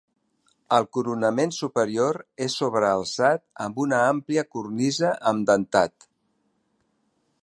El 0.75 0.85
coronament 0.95 1.51
superior 1.57 2.17
és 2.45 2.55
sobrealçat, 2.61 3.43
amb 3.67 3.79
una 3.85 4.01
àmplia 4.15 4.47
cornisa 4.57 5.15
amb 5.33 5.49
dentat. 5.51 6.09